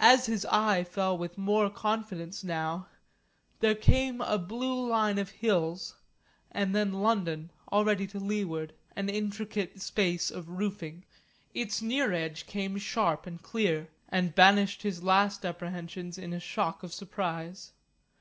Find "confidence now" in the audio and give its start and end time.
1.70-2.88